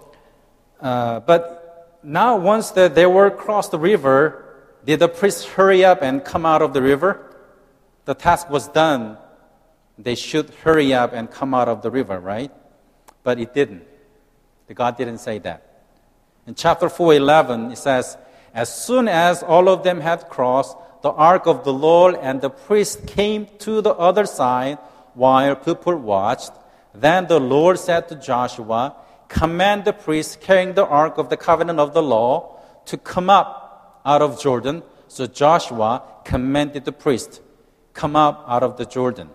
[0.81, 4.45] uh, but now once that they were across the river,
[4.85, 7.24] did the priests hurry up and come out of the river?
[8.05, 9.18] The task was done.
[9.99, 12.53] They should hurry up and come out of the river, right?
[13.22, 13.85] But it didn't.
[14.68, 15.85] The God didn't say that.
[16.47, 18.16] In chapter 4:11, it says,
[18.55, 22.51] as soon as all of them had crossed, the ark of the Lord and the
[22.51, 24.79] priest came to the other side
[25.14, 26.53] while people watched.
[26.95, 28.97] Then the Lord said to Joshua,
[29.29, 34.01] Command the priests carrying the ark of the covenant of the law to come up
[34.05, 34.83] out of Jordan.
[35.07, 37.41] So Joshua commanded the priest,
[37.93, 39.29] Come up out of the Jordan.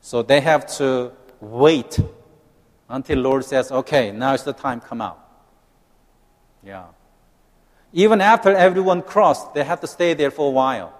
[0.00, 1.98] So they have to wait
[2.88, 5.18] until Lord says, okay, now is the time, come out.
[6.62, 6.84] Yeah.
[7.92, 10.92] Even after everyone crossed, they had to stay there for a while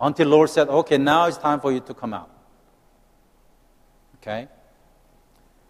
[0.00, 2.30] until Lord said, okay, now it's time for you to come out.
[4.16, 4.48] Okay?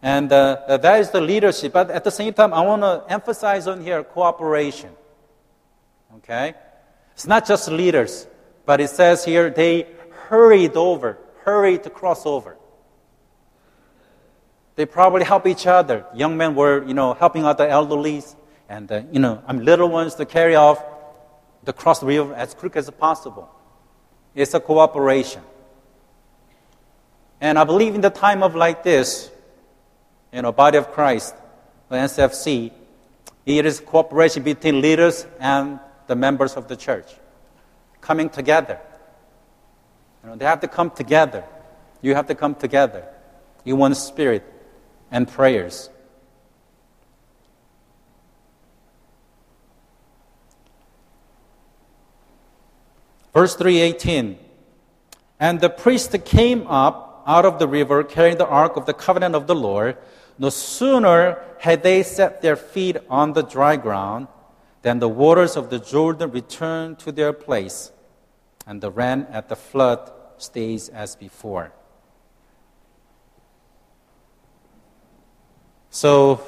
[0.03, 1.73] And uh, that is the leadership.
[1.73, 4.91] But at the same time, I want to emphasize on here cooperation.
[6.17, 6.55] Okay?
[7.15, 8.27] It's not just leaders,
[8.65, 9.87] but it says here they
[10.29, 12.57] hurried over, hurried to cross over.
[14.77, 16.07] They probably help each other.
[16.15, 18.37] Young men were, you know, helping out the elderlies
[18.69, 20.85] and, uh, you know, I'm little ones to carry off
[21.65, 23.49] the cross river as quick as possible.
[24.35, 25.43] It's a cooperation.
[27.41, 29.31] And I believe in the time of like this,
[30.33, 31.35] you know, body of Christ,
[31.89, 32.73] the NCFC,
[33.47, 37.07] it is cooperation between leaders and the members of the church
[38.01, 38.79] coming together.
[40.23, 41.45] You know, they have to come together.
[42.03, 43.07] You have to come together
[43.65, 44.45] in one spirit
[45.11, 45.91] and prayers.
[53.33, 54.39] Verse 318
[55.39, 59.35] And the priest came up out of the river carrying the ark of the covenant
[59.35, 59.97] of the Lord.
[60.39, 64.29] No sooner had they set their feet on the dry ground
[64.83, 67.91] than the waters of the Jordan returned to their place,
[68.67, 71.73] and the rain at the flood stays as before.
[75.91, 76.41] So,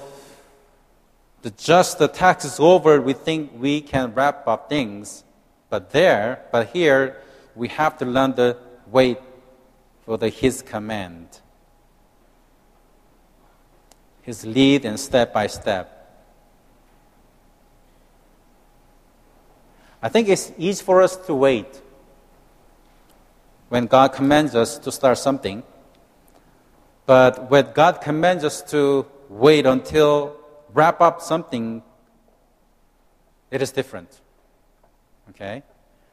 [1.42, 5.24] the just the tax is over, we think we can wrap up things.
[5.70, 7.16] But there, but here,
[7.54, 9.18] we have to learn the wait
[10.04, 11.39] for the His command,
[14.30, 15.86] His lead and step by step.
[20.00, 21.82] I think it's easy for us to wait
[23.70, 25.64] when God commands us to start something.
[27.06, 30.36] But when God commands us to wait until
[30.74, 31.82] wrap up something,
[33.50, 34.20] it is different.
[35.30, 35.64] Okay?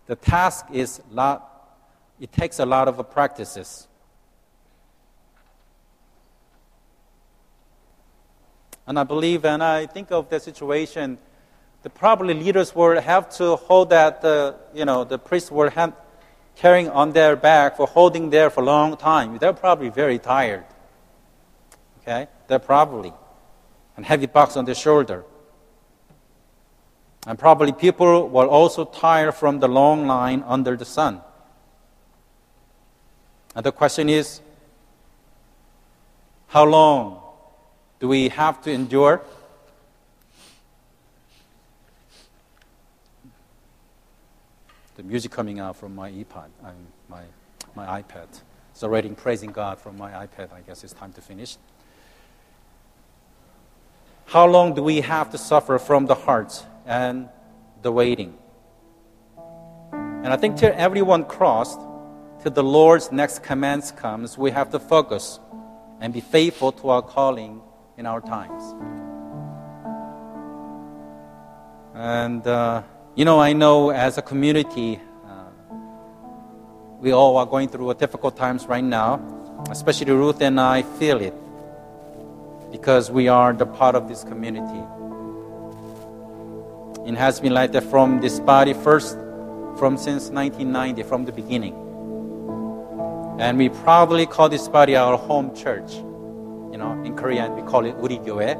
[0.08, 1.78] The task is lot,
[2.20, 3.87] it takes a lot of practices.
[8.88, 11.18] And I believe, and I think of the situation,
[11.84, 15.94] the probably leaders will have to hold that, uh, you know, the priests were hand,
[16.56, 19.38] carrying on their back for holding there for a long time.
[19.38, 20.64] They're probably very tired.
[22.02, 22.28] Okay?
[22.48, 23.14] They're probably.
[23.96, 25.26] And heavy box on their shoulder.
[27.28, 31.22] And probably people were also tired from the long line under the sun.
[33.54, 34.40] And the question is
[36.48, 37.27] how long
[38.00, 39.22] do we have to endure?
[44.96, 46.76] The music coming out from my iPad, um,
[47.08, 47.24] my,
[47.76, 48.28] my iPad.
[48.72, 50.54] It's already praising God from my iPad.
[50.54, 51.58] I guess it's time to finish.
[54.26, 57.30] How long do we have to suffer from the heart and
[57.82, 58.38] the waiting.
[59.38, 61.80] And I think till everyone crossed,
[62.42, 65.40] till the Lord's next commands comes, we have to focus
[66.00, 67.62] and be faithful to our calling
[67.98, 68.64] in our times.
[71.96, 72.84] And, uh,
[73.16, 75.74] you know, I know as a community, uh,
[77.00, 79.20] we all are going through difficult times right now,
[79.72, 81.34] especially Ruth and I feel it
[82.72, 84.84] because we are the part of this community.
[87.10, 89.16] It has been like that from this body first,
[89.80, 91.74] from since 1990, from the beginning.
[93.40, 95.94] And we probably call this body our home church
[96.77, 98.57] You know, in Korean we call it 우리 교회.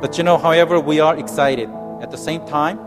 [0.00, 1.68] But you know, however, we are excited
[2.00, 2.78] at the same time,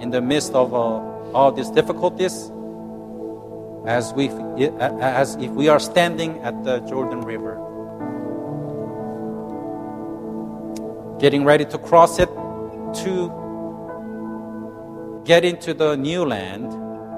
[0.00, 1.00] in the midst of uh,
[1.34, 2.50] all these difficulties,
[3.86, 4.28] as, we,
[5.00, 7.56] as if we are standing at the Jordan River,
[11.18, 12.28] getting ready to cross it
[13.04, 13.28] to
[15.25, 16.71] get into the new land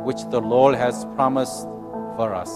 [0.06, 1.64] which the Lord has promised
[2.16, 2.50] for us.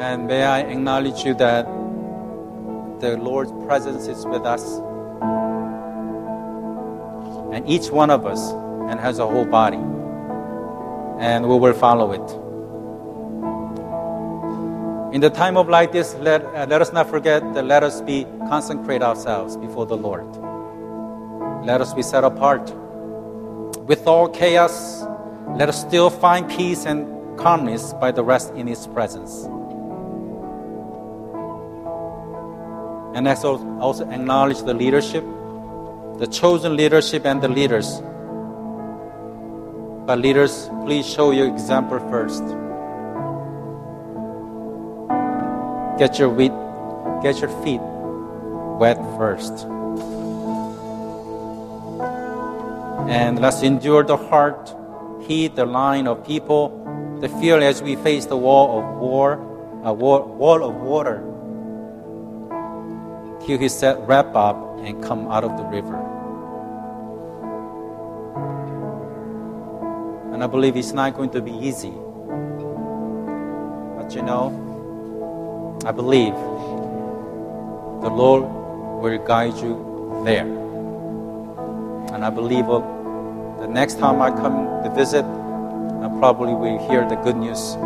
[0.00, 1.66] And may I acknowledge you that
[3.00, 4.64] the Lord's presence is with us.
[7.54, 8.50] And each one of us
[8.90, 9.82] and has a whole body.
[11.20, 12.45] And we will follow it.
[15.16, 18.02] In the time of like this, let, uh, let us not forget that let us
[18.02, 20.26] be consecrate ourselves before the Lord.
[21.64, 22.70] Let us be set apart.
[23.86, 25.06] With all chaos,
[25.56, 29.44] let us still find peace and calmness by the rest in His presence.
[33.16, 35.24] And let's also acknowledge the leadership,
[36.18, 38.02] the chosen leadership, and the leaders.
[40.06, 42.44] But leaders, please show your example first.
[45.98, 46.52] Get your feet,
[47.22, 47.80] get your feet
[48.78, 49.64] wet first.
[53.08, 54.74] And let's endure the heart,
[55.26, 59.34] heed the line of people, the fear as we face the wall of war,
[59.84, 61.22] a wall, wall of water.
[63.46, 65.96] Till he said, wrap up and come out of the river.
[70.34, 71.94] And I believe it's not going to be easy.
[73.96, 74.65] But you know,
[75.86, 76.34] I believe
[78.02, 80.42] the Lord will guide you there.
[82.12, 87.14] And I believe the next time I come to visit, I probably will hear the
[87.14, 87.76] good news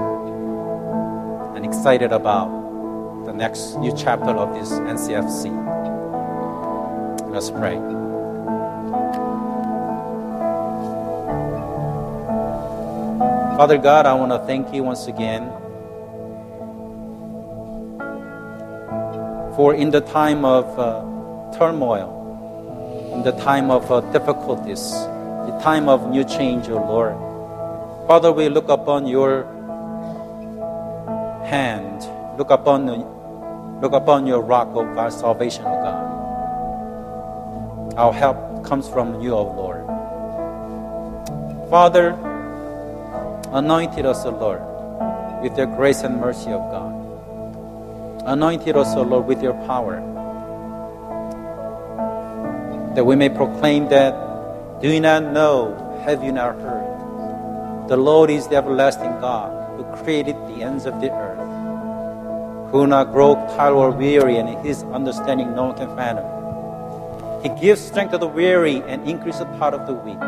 [1.54, 2.48] and excited about
[3.26, 5.52] the next new chapter of this NCFC.
[7.30, 7.76] Let's pray.
[13.58, 15.52] Father God, I want to thank you once again
[19.56, 21.02] For in the time of uh,
[21.58, 27.16] turmoil, in the time of uh, difficulties, the time of new change, O Lord,
[28.06, 29.44] Father, we look upon your
[31.44, 32.06] hand,
[32.38, 32.86] look upon,
[33.80, 36.10] look upon your rock of our salvation, O God.
[37.98, 39.86] Our help comes from you, O Lord.
[41.68, 42.10] Father,
[43.52, 44.62] anointed us, O Lord,
[45.42, 46.99] with your grace and mercy of God.
[48.26, 49.96] Anointed us, O Lord, with your power,
[52.94, 54.12] that we may proclaim that,
[54.82, 57.88] do you not know, have you not heard?
[57.88, 61.38] The Lord is the everlasting God who created the ends of the earth,
[62.70, 66.24] who not grow tired or weary, and his understanding no one can fathom.
[67.42, 70.20] He gives strength to the weary and increases the power of the weak.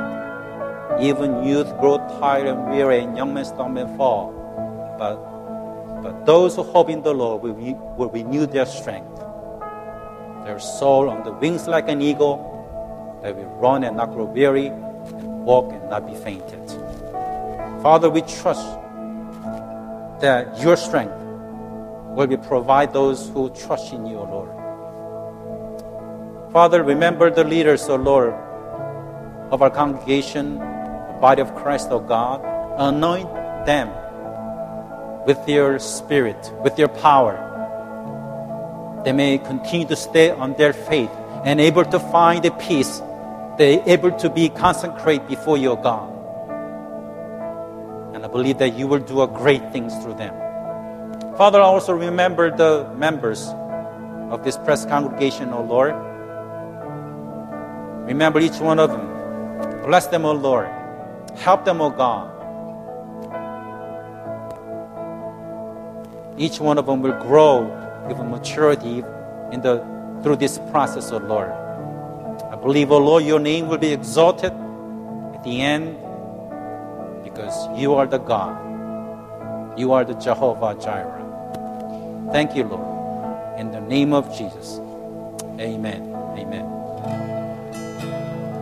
[1.00, 4.32] Even youth grow tired and weary, and young men stumble and fall.
[4.98, 5.31] But
[6.02, 7.54] but those who hope in the Lord will,
[7.96, 9.16] will renew their strength.
[10.44, 13.20] Their soul on the wings like an eagle.
[13.22, 16.68] They will run and not grow weary, and walk and not be fainted.
[17.82, 18.66] Father, we trust
[20.20, 21.14] that your strength
[22.16, 24.50] will be provide those who trust in you, O Lord.
[26.52, 28.34] Father, remember the leaders, O Lord,
[29.50, 32.42] of our congregation, the body of Christ, O God.
[32.78, 33.32] Anoint
[33.64, 33.88] them
[35.26, 37.48] with your spirit, with your power.
[39.04, 41.10] They may continue to stay on their faith
[41.44, 43.00] and able to find a peace.
[43.58, 46.10] They're able to be consecrated before your God.
[48.14, 50.34] And I believe that you will do great things through them.
[51.36, 53.48] Father, I also remember the members
[54.30, 55.94] of this press congregation, O oh Lord.
[58.06, 59.82] Remember each one of them.
[59.84, 60.68] Bless them, O oh Lord.
[61.36, 62.31] Help them, O oh God.
[66.38, 67.62] Each one of them will grow
[68.08, 69.04] with maturity
[69.52, 69.84] in the,
[70.22, 71.50] through this process, O oh Lord.
[72.52, 75.96] I believe, O oh Lord, your name will be exalted at the end
[77.24, 79.78] because you are the God.
[79.78, 82.30] You are the Jehovah Jireh.
[82.32, 83.58] Thank you, Lord.
[83.58, 84.78] In the name of Jesus.
[85.58, 86.12] Amen.
[86.36, 86.71] Amen.